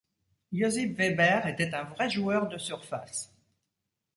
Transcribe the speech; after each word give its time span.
Josip 0.51 0.97
Weber 0.97 1.45
était 1.45 1.75
un 1.75 1.83
vrai 1.83 2.09
joueur 2.09 2.47
de 2.49 2.57
surface. 2.57 3.31